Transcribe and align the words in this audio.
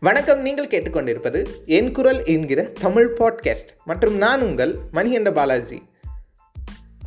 வணக்கம் 0.00 0.40
நீங்கள் 0.40 0.66
கேட்டுக்கொண்டிருப்பது 0.66 1.46
என் 1.66 1.92
குரல் 1.92 2.24
என்கிற 2.24 2.62
தமிழ் 2.62 3.16
பாட்காஸ்ட் 3.18 3.68
மற்றும் 3.84 4.16
நான் 4.16 4.40
உங்கள் 4.40 4.78
மணிகண்ட 4.92 5.32
பாலாஜி. 5.32 5.82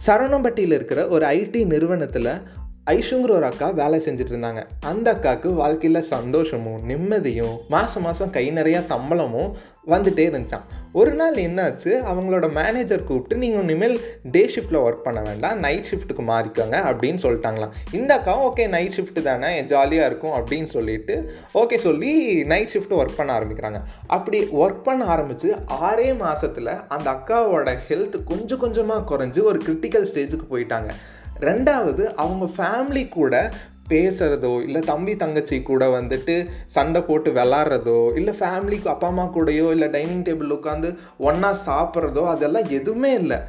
சரவணம்பட்டியில் 0.05 0.73
இருக்கிற 0.73 1.07
ஒரு 1.07 1.25
ஐடி 1.25 1.65
நிறுவனத்தில் 1.65 2.41
ஐஷுங்கிற 2.85 3.31
ஒரு 3.31 3.45
அக்கா 3.45 3.69
வேலை 3.69 3.97
செஞ்சுட்டு 4.05 4.31
இருந்தாங்க 4.33 4.61
அந்த 4.79 5.07
அக்காவுக்கு 5.13 5.49
வாழ்க்கையில் 5.53 6.01
சந்தோஷமும் 6.01 6.79
நிம்மதியும் 6.89 7.57
மாதம் 7.69 8.03
மாதம் 8.03 8.29
கை 8.29 8.51
நிறையா 8.51 8.79
சம்பளமும் 8.79 9.51
வந்துட்டே 9.87 10.23
இருந்துச்சான் 10.29 10.65
ஒரு 10.91 11.11
நாள் 11.11 11.35
என்னாச்சு? 11.35 11.91
அவங்களோட 12.11 12.51
மேனேஜர் 12.51 13.03
கூப்பிட்டு 13.03 13.35
நீங்கள் 13.37 13.61
இனிமேல் 13.61 13.95
டே 14.31 14.41
ஷிஃப்ட்டில் 14.55 14.79
ஒர்க் 14.85 15.05
பண்ண 15.05 15.21
வேண்டாம். 15.21 15.59
நைட் 15.59 15.87
ஷிஃப்ட்டுக்கு 15.91 16.23
மாறிக்கோங்க 16.31 16.75
அப்படின்னு 16.89 17.21
சொல்லிட்டாங்களாம். 17.25 17.71
இந்த 17.91 18.11
அக்காவும் 18.17 18.45
ஓகே 18.49 18.67
நைட் 18.67 18.95
ஷிஃப்ட்டு 18.97 19.21
தானே 19.21 19.63
ஜாலியாக 19.63 20.09
இருக்கும் 20.09 20.35
அப்படின்னு 20.39 20.69
சொல்லிட்டு 20.75 21.31
ஓகே 21.53 21.77
சொல்லி 21.77 22.11
நைட் 22.43 22.73
ஷிஃப்ட் 22.73 22.97
ஒர்க் 22.99 23.17
பண்ண 23.17 23.39
ஆரம்பிக்கிறாங்க. 23.39 23.81
அப்படி 24.07 24.41
ஒர்க் 24.63 24.83
பண்ண 24.83 25.05
ஆரம்பித்து 25.05 25.55
ஆறே 25.89 26.17
மாதத்தில் 26.17 26.73
அந்த 26.87 27.09
அக்காவோட 27.11 27.77
ஹெல்த் 27.89 28.23
கொஞ்சம் 28.23 28.59
கொஞ்சமாக 28.59 29.07
குறைஞ்சி 29.11 29.43
ஒரு 29.43 29.61
கிரிட்டிக்கல் 29.67 30.09
ஸ்டேஜுக்கு 30.13 30.47
போயிட்டாங்க. 30.53 30.91
ரெண்டாவது 31.41 32.03
அவங்க 32.15 32.45
ஃபேமிலி 32.57 33.09
கூட 33.09 33.35
பேசுகிறதோ 33.89 34.51
இல்லை 34.63 34.81
தம்பி 34.81 35.15
தங்கச்சி 35.15 35.57
கூட 35.61 35.85
வந்துட்டு 35.87 36.35
சண்டை 36.67 37.01
போட்டு 37.01 37.31
விளாட்றதோ 37.31 38.15
இல்லை 38.15 38.33
ஃபேமிலிக்கு 38.39 38.87
அப்பா 38.87 39.07
அம்மா 39.07 39.25
கூடயோ 39.35 39.65
இல்லை 39.71 39.87
டைனிங் 39.87 40.25
டேபிள் 40.27 40.55
உட்காந்து 40.57 40.89
ஒன்றா 41.17 41.49
சாப்பிட்றதோ 41.65 42.23
அதெல்லாம் 42.25 42.69
எதுவுமே 42.69 43.11
இல்லை. 43.13 43.39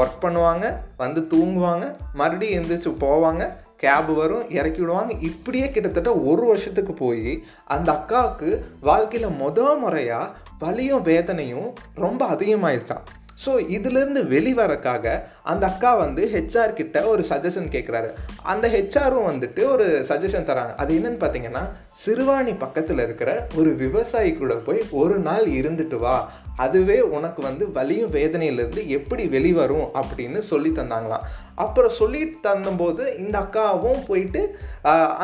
ஒர்க் 0.00 0.22
பண்ணுவாங்க 0.22 0.66
வந்து 0.96 1.20
தூங்குவாங்க 1.32 1.84
மறுபடியும் 2.14 2.56
எழுந்திரிச்சு 2.58 2.90
போவாங்க 3.04 3.44
கேப் 3.76 4.10
வரும் 4.14 4.48
இறக்கி 4.50 4.80
விடுவாங்க. 4.80 5.12
இப்படியே 5.20 5.66
கிட்டத்தட்ட 5.70 6.10
ஒரு 6.30 6.42
வருஷத்துக்கு 6.46 6.94
போய் 6.94 7.32
அந்த 7.64 7.88
அக்காவுக்கு 7.92 8.48
வாழ்க்கையில் 8.80 9.38
மொதல் 9.42 9.78
முறையாக 9.78 10.32
வலியும் 10.58 11.06
வேதனையும் 11.10 11.68
ரொம்ப 11.94 12.26
அதிகமாயிருச்சான் 12.26 13.06
ஸோ 13.42 13.52
இதுலேருந்து 13.76 14.20
வெளிவரக்காக 14.32 15.06
அந்த 15.50 15.64
அக்கா 15.70 15.90
வந்து 16.02 16.22
ஹெச்ஆர் 16.34 16.76
கிட்ட 16.78 16.96
ஒரு 17.12 17.22
சஜஷன் 17.30 17.68
கேட்குறாரு 17.74 18.08
அந்த 18.52 18.66
ஹெச்ஆரும் 18.74 19.28
வந்துட்டு 19.30 19.62
ஒரு 19.74 19.86
சஜஷன் 20.10 20.48
தராங்க. 20.50 20.72
அது 20.82 20.90
என்னன்னு 20.98 21.20
பார்த்தீங்கன்னா 21.22 21.62
சிறுவாணி 22.02 22.54
பக்கத்தில் 22.64 23.02
இருக்கிற 23.06 23.30
ஒரு 23.60 23.70
விவசாயி 23.84 24.32
கூட 24.34 24.54
போய் 24.68 24.80
ஒரு 25.02 25.18
நாள் 25.28 25.46
இருந்துட்டு 25.60 25.98
வா. 26.04 26.16
அதுவே 26.64 26.98
உனக்கு 27.16 27.40
வந்து 27.48 27.64
வலியும் 27.76 28.14
வேதனையிலேருந்து 28.18 28.84
எப்படி 28.98 29.24
வெளிவரும் 29.34 29.86
அப்படின்னு 30.00 30.40
சொல்லி 30.50 30.72
தந்தாங்களாம். 30.80 31.26
அப்புறம் 31.64 31.96
சொல்லி 32.00 32.22
தந்தபோது 32.46 33.04
இந்த 33.22 33.36
அக்காவும் 33.44 34.04
போயிட்டு 34.08 34.42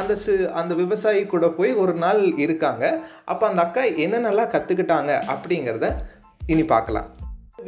அந்த 0.00 0.12
சி 0.22 0.32
அந்த 0.60 0.72
விவசாயி 0.82 1.22
கூட 1.34 1.48
போய் 1.58 1.72
ஒரு 1.84 1.94
நாள் 2.04 2.22
இருக்காங்க. 2.44 2.84
அப்போ 3.32 3.44
அந்த 3.50 3.62
அக்கா 3.66 3.84
என்னென்னலாம் 4.04 4.52
கற்றுக்கிட்டாங்க 4.54 5.12
அப்படிங்கிறத 5.34 5.88
இனி 6.52 6.64
பார்க்கலாம் 6.72 7.10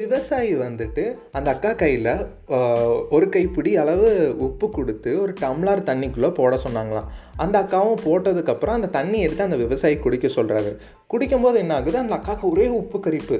விவசாயி 0.00 0.52
வந்துட்டு 0.56 1.02
அந்த 1.36 1.48
அக்கா 1.54 1.70
கையில் 1.82 2.10
ஒரு 3.16 3.26
கைப்பிடி 3.34 3.72
அளவு 3.82 4.08
உப்பு 4.46 4.66
கொடுத்து 4.70 5.10
ஒரு 5.22 5.32
டம்ளார் 5.40 5.80
தண்ணிக்குள்ளே 5.90 6.30
போட 6.38 6.56
சொன்னாங்களாம். 6.64 7.08
அந்த 7.44 7.56
அக்காவும் 7.62 8.02
போட்டதுக்கப்புறம் 8.06 8.76
அந்த 8.78 8.90
தண்ணி 8.98 9.18
எடுத்து 9.26 9.46
அந்த 9.46 9.58
விவசாயி 9.64 9.96
குடிக்க 9.96 10.28
சொல்கிறாரு 10.28 10.72
குடிக்கும்போது 11.12 11.60
என்ன 11.62 11.74
ஆகுது? 11.74 11.98
அந்த 11.98 12.14
அக்காவுக்கு 12.18 12.46
ஒரே 12.50 12.66
உப்பு 12.80 12.98
கரிப்பு. 13.06 13.38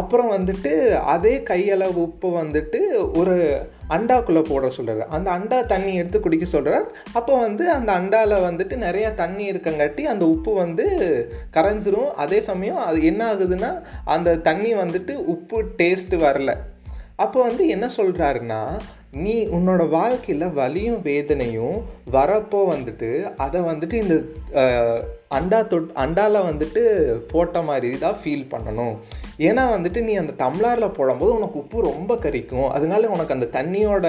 அப்புறம் 0.00 0.30
வந்துட்டு 0.30 0.72
அதே 1.14 1.34
கையளவு 1.50 2.00
உப்பு 2.06 2.28
வந்துட்டு 2.40 2.80
ஒரு 3.20 3.36
அண்டாக்குள்ளே 3.96 4.42
போட 4.48 4.68
சொல்கிறார் 4.76 5.12
அந்த 5.16 5.28
அண்டா 5.36 5.58
தண்ணி 5.72 5.92
எடுத்து 6.00 6.18
குடிக்க 6.24 6.46
சொல்கிறார் 6.54 6.86
அப்போ 7.18 7.32
வந்து 7.46 7.64
அந்த 7.76 7.90
அண்டாவில் 7.98 8.44
வந்துட்டு 8.48 8.76
நிறையா 8.86 9.10
தண்ணி 9.22 9.44
இருக்கங்காட்டி 9.52 10.04
அந்த 10.12 10.24
உப்பு 10.34 10.54
வந்து 10.62 10.86
கரைஞ்சிரும். 11.56 12.10
அதே 12.24 12.40
சமயம் 12.50 12.82
அது 12.88 13.00
என்ன 13.10 13.22
ஆகுதுன்னா 13.32 13.72
அந்த 14.16 14.38
தண்ணி 14.48 14.72
வந்துட்டு 14.82 15.14
உப்பு 15.34 15.60
டேஸ்ட்டு 15.80 16.24
வரல. 16.26 16.54
அப்போ 17.24 17.38
வந்து 17.48 17.62
என்ன 17.74 17.86
சொல்கிறாருன்னா 17.96 18.62
நீ 19.22 19.36
உன்னோட 19.56 19.82
வாழ்க்கையில் 19.94 20.54
வலியும் 20.58 21.00
வேதனையும் 21.06 21.78
வரப்போ 22.16 22.60
வந்துட்டு 22.72 23.08
அதை 23.44 23.60
வந்துட்டு 23.70 23.96
இந்த 24.04 24.16
அண்டா 25.38 25.58
தொட் 25.72 25.90
அண்டாவில் 26.02 26.46
வந்துட்டு 26.48 26.82
போட்ட 27.32 27.62
மாதிரி 27.68 27.90
தான் 28.04 28.20
ஃபீல் 28.20 28.46
பண்ணணும். 28.52 28.94
ஏன்னா 29.40 29.62
வந்துட்டு 29.74 30.00
நீ 30.02 30.14
அந்த 30.14 30.32
டம்ளாரில் 30.44 30.92
போடும்போது 30.92 31.34
உனக்கு 31.34 31.58
உப்பு 31.58 31.82
ரொம்ப 31.82 32.14
கரிக்கும். 32.14 32.68
அதனால 32.68 33.08
உனக்கு 33.08 33.34
அந்த 33.34 33.48
தண்ணியோட 33.52 34.06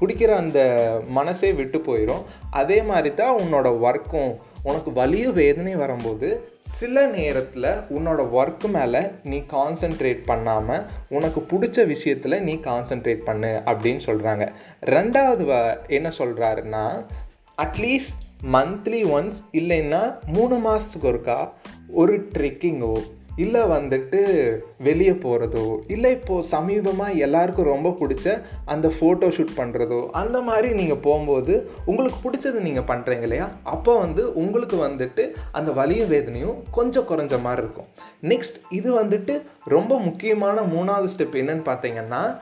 குடிக்கிற 0.00 0.30
அந்த 0.34 0.60
மனசே 1.08 1.52
விட்டு 1.52 1.78
போயிடும் 1.78 2.22
அதே 2.50 2.82
மாதிரி 2.82 3.14
தான் 3.14 3.36
உன்னோட 3.36 3.68
ஒர்க்கும் 3.82 4.32
உனக்கு 4.62 4.92
வலியும் 4.92 5.32
வேதனை 5.32 5.76
வரும்போது 5.76 6.28
சில 6.60 7.06
நேரத்தில் 7.06 7.68
உன்னோட 7.90 8.20
ஒர்க்கு 8.32 8.68
மேலே 8.68 9.00
நீ 9.22 9.38
கான்சென்ட்ரேட் 9.38 10.22
பண்ணாமல் 10.24 10.84
உனக்கு 11.08 11.40
பிடிச்ச 11.40 11.86
விஷயத்தில் 11.86 12.42
நீ 12.42 12.54
கான்சென்ட்ரேட் 12.54 13.24
பண்ணு 13.24 13.62
அப்படின்னு 13.64 14.00
சொல்கிறாங்க 14.06 14.48
ரெண்டாவது 14.86 15.46
என்ன 15.88 16.12
சொல்கிறாருன்னா 16.18 17.04
அட்லீஸ்ட் 17.62 18.14
மந்த்லி 18.52 19.00
ஒன்ஸ் 19.08 19.40
இல்லைன்னா 19.52 20.14
மூணு 20.26 20.56
மாதத்துக்கு 20.58 21.12
ஒருக்கா 21.12 21.48
ஒரு 21.90 22.28
ட்ரெக்கிங்கோ 22.38 22.94
இல்லை 23.36 23.60
வந்துட்டு 23.60 24.20
வெளியே 24.78 25.10
போகிறதோ 25.10 25.78
இல்லை 25.86 26.10
இப்போது 26.10 26.48
சமீபமாக 26.48 27.14
எல்லாருக்கும் 27.14 27.64
ரொம்ப 27.64 27.88
பிடிச்ச 27.88 28.42
அந்த 28.64 28.88
ஃபோட்டோ 28.88 29.28
ஷூட் 29.28 29.54
பண்ணுறதோ 29.56 30.06
அந்த 30.06 30.40
மாதிரி 30.40 30.72
நீங்கள் 30.72 30.96
போகும்போது 30.96 31.70
உங்களுக்கு 31.84 32.30
பிடிச்சது 32.30 32.60
நீங்கள் 32.60 32.82
பண்ணுறீங்க 32.82 33.22
இல்லையா? 33.22 33.50
அப்போ 33.62 33.98
வந்து 33.98 34.34
உங்களுக்கு 34.34 34.76
வந்துட்டு 34.76 35.34
அந்த 35.52 35.72
வலியும் 35.72 36.08
வேதனையும் 36.08 36.62
கொஞ்சம் 36.70 37.08
குறைஞ்ச 37.08 37.40
மாதிரி 37.40 37.62
இருக்கும். 37.62 37.86
நெக்ஸ்ட் 38.22 38.60
இது 38.70 39.02
வந்துட்டு 39.02 39.42
ரொம்ப 39.64 39.98
முக்கியமான 39.98 40.60
மூணாவது 40.60 41.08
ஸ்டெப் 41.16 41.38
என்னன்னு 41.42 41.66
பார்த்தீங்கன்னா 41.66 42.38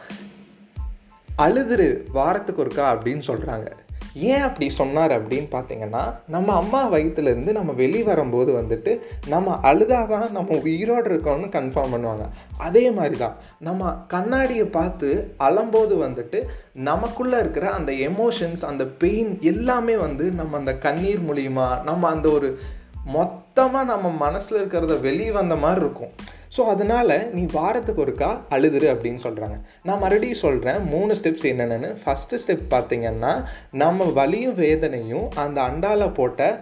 அழுதுரு 1.39 2.03
வாரத்துக்கு 2.13 2.65
ஒருக்கா 2.65 2.85
அப்படின்னு 2.85 3.23
சொல்கிறாங்க 3.27 3.73
ஏன் 4.15 4.41
அப்படி 4.41 4.71
சொன்னார் 4.71 5.13
அப்படின்னு 5.13 5.49
பார்த்தீங்கன்னா 5.53 6.15
நம்ம 6.29 6.55
அம்மா 6.55 6.93
வயிற்றுலேருந்து 6.93 7.53
நம்ம 7.53 7.73
வெளி 7.73 8.03
வரும்போது 8.03 8.53
வந்துட்டு 8.59 9.01
நம்ம 9.29 9.59
அழுதாதான் 9.63 10.31
நம்ம 10.31 10.57
உயிரோடு 10.57 11.09
இருக்கோம்னு 11.11 11.49
கன்ஃபார்ம் 11.49 11.95
பண்ணுவாங்க. 11.95 12.27
அதே 12.59 12.91
மாதிரி 12.91 13.17
தான் 13.17 13.37
நம்ம 13.59 13.93
கண்ணாடியை 14.09 14.65
பார்த்து 14.65 15.35
அலம்போது 15.39 15.97
வந்துட்டு 16.07 16.43
நமக்குள்ளே 16.73 17.39
இருக்கிற 17.39 17.71
அந்த 17.71 17.93
எமோஷன்ஸ் 17.93 18.65
அந்த 18.65 18.85
பெயின் 18.85 19.39
எல்லாமே 19.41 19.97
வந்து 19.97 20.31
நம்ம 20.31 20.57
அந்த 20.57 20.75
கண்ணீர் 20.75 21.27
மூலியமாக 21.29 21.83
நம்ம 21.83 22.09
அந்த 22.09 22.29
ஒரு 22.29 22.59
மொத்தமாக 23.05 23.85
நம்ம 23.85 24.09
மனசில் 24.09 24.59
இருக்கிறத 24.61 25.01
வெளியே 25.01 25.31
வந்த 25.31 25.57
மாதிரி 25.57 25.81
இருக்கும். 25.81 26.13
ஸோ 26.57 26.61
அதனால் 26.67 27.17
நீ 27.33 27.43
வாரத்துக்கு 27.53 28.03
ஒருக்கா 28.05 28.31
அழுதுரு 28.51 28.87
அப்படின்னு 28.93 29.21
சொல்கிறாங்க 29.23 29.57
நான் 29.83 29.99
மறுபடியும் 29.99 30.43
சொல்கிறேன் 30.45 30.81
மூணு 30.89 31.13
ஸ்டெப்ஸ் 31.15 31.47
என்னென்னு 31.51 31.91
ஃபஸ்ட்டு 32.05 32.41
ஸ்டெப் 32.43 32.65
பார்த்திங்கன்னா 32.71 33.33
நம்ம 33.73 34.09
வலியும் 34.13 34.55
வேதனையும் 34.55 35.29
அந்த 35.35 35.61
அண்டாவில் 35.63 36.15
போட்ட 36.15 36.59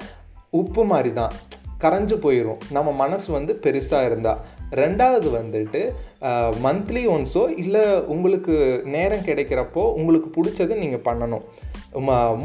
உப்பு 0.50 0.82
மாதிரி 0.84 1.12
தான் 1.12 1.34
கரைஞ்சு 1.78 2.16
போயிடும் 2.22 2.62
நம்ம 2.70 2.92
மனசு 2.92 3.28
வந்து 3.32 3.52
பெருசாக 3.64 4.06
இருந்தால் 4.06 4.40
ரெண்டாவது 4.70 5.28
வந்துட்டு 5.30 5.80
மந்த்லி 6.64 7.02
ஒன்ஸோ 7.14 7.42
இல்லை 7.62 7.84
உங்களுக்கு 8.06 8.54
நேரம் 8.84 9.26
கிடைக்கிறப்போ 9.26 9.82
உங்களுக்கு 9.98 10.28
பிடிச்சதை 10.36 10.76
நீங்கள் 10.76 11.06
பண்ணணும். 11.08 11.44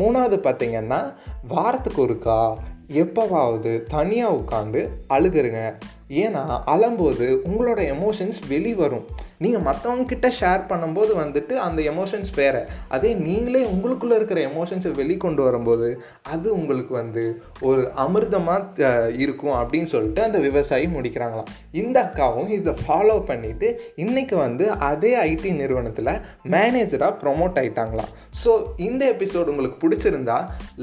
மூணாவது 0.01 0.37
பார்த்திங்கன்னா 0.47 1.01
வாரத்துக்கு 1.47 2.01
ஒருக்கா 2.07 2.37
எப்போவாவது 3.01 3.73
தனியாக 3.87 4.37
உட்காந்து 4.41 4.81
அழுகுறங்க. 5.09 5.61
ஏன்னா 6.21 6.43
அழும்போது 6.73 7.27
உங்களோட 7.49 7.81
எமோஷன்ஸ் 7.95 8.39
வெளிவரும். 8.51 9.05
நீங்கள் 9.43 9.63
மற்றவங்கக்கிட்ட 9.67 10.27
ஷேர் 10.39 10.61
பண்ணும்போது 10.69 11.11
வந்துட்டு 11.21 11.53
அந்த 11.67 11.79
எமோஷன்ஸ் 11.91 12.31
வேறு. 12.39 12.61
அதே 12.95 13.11
நீங்களே 13.27 13.61
உங்களுக்குள்ளே 13.73 14.15
இருக்கிற 14.19 14.39
எமோஷன்ஸை 14.49 14.91
வெளிக்கொண்டு 14.99 15.41
வரும்போது 15.47 15.87
அது 16.33 16.47
உங்களுக்கு 16.59 16.93
வந்து 17.01 17.23
ஒரு 17.69 17.81
அமிர்தமாக 18.05 18.91
இருக்கும் 19.23 19.57
அப்படின்னு 19.61 19.91
சொல்லிட்டு 19.93 20.23
அந்த 20.27 20.39
விவசாயி 20.47 20.87
முடிக்கிறாங்களாம். 20.95 21.51
இந்த 21.81 21.97
அக்காவும் 22.05 22.51
இதை 22.57 22.75
ஃபாலோ 22.83 23.17
பண்ணிவிட்டு 23.31 23.69
இன்றைக்கி 24.05 24.37
வந்து 24.45 24.67
அதே 24.91 25.13
ஐடி 25.29 25.51
நிறுவனத்தில் 25.61 26.13
மேனேஜராக 26.55 27.19
ப்ரொமோட் 27.23 27.59
ஆகிட்டாங்களாம் 27.61 28.13
ஸோ 28.43 28.53
இந்த 28.87 29.03
எபிசோடு 29.15 29.51
உங்களுக்கு 29.53 29.81
பிடிச்சிருந்தா 29.83 30.37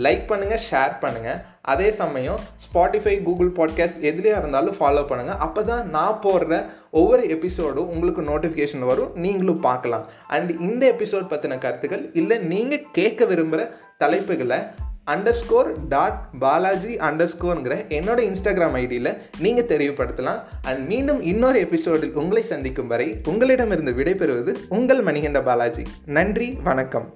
லைக் 0.07 0.27
பண்ணுங்கள் 0.33 0.65
ஷேர் 0.71 0.95
பண்ணுங்கள் 1.05 1.41
அதே 1.63 1.91
சமயம் 1.91 2.39
ஸ்பாட்டிஃபை 2.65 3.23
கூகுள் 3.23 3.51
பாட்காஸ்ட் 3.51 4.05
எதுலேயா 4.11 4.37
இருந்தாலும் 4.39 4.77
ஃபாலோ 4.79 5.03
பண்ணுங்கள் 5.11 5.43
அப்போ 5.47 5.63
தான் 5.63 5.91
நான் 5.91 6.21
போடுற 6.23 6.67
ஒவ்வொரு 6.91 7.25
எபிசோடும் 7.27 7.91
உங்களுக்கு 7.95 8.23
நோட்டிஃபிகேஷன் 8.23 8.87
வரும். 8.91 9.11
நீங்களும் 9.15 9.61
பார்க்கலாம். 9.61 10.07
அண்ட் 10.29 10.51
இந்த 10.61 10.95
எபிசோட் 10.99 11.33
பற்றின 11.33 11.59
கருத்துக்கள் 11.59 12.11
இல்லை 12.13 12.39
நீங்கள் 12.39 12.87
கேட்க 12.93 13.25
விரும்புகிற 13.25 13.71
தலைப்புகளை 13.99 14.61
அண்டர் 15.07 15.39
ஸ்கோர் 15.41 15.89
டாட் 15.89 16.39
பாலாஜி 16.39 16.97
அண்டர் 16.97 17.31
ஸ்கோருங்கிற 17.35 17.77
என்னோட 17.89 18.19
இன்ஸ்டாகிராம் 18.31 18.77
ஐடியில் 18.83 19.17
நீங்கள் 19.39 19.65
தெரியப்படுத்தலாம். 19.65 20.41
அண்ட் 20.63 20.87
மீண்டும் 20.87 21.23
இன்னொரு 21.23 21.59
எபிசோடில் 21.59 22.15
உங்களை 22.15 22.43
சந்திக்கும் 22.43 22.87
வரை 22.87 23.21
உங்களிடமிருந்து 23.29 23.93
விடைபெறுவது 23.93 24.55
உங்கள் 24.69 25.03
மணிகண்ட 25.03 25.43
பாலாஜி. 25.43 25.83
நன்றி 26.05 26.59
வணக்கம். 26.63 27.13